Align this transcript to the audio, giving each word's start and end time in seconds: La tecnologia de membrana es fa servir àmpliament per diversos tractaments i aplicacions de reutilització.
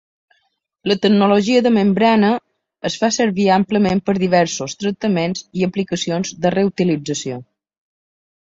La 0.91 0.95
tecnologia 1.01 1.59
de 1.65 1.71
membrana 1.75 2.31
es 2.89 2.95
fa 3.03 3.09
servir 3.17 3.45
àmpliament 3.57 4.03
per 4.09 4.15
diversos 4.25 4.77
tractaments 4.85 5.45
i 5.61 5.67
aplicacions 5.69 6.33
de 6.47 6.55
reutilització. 6.57 7.39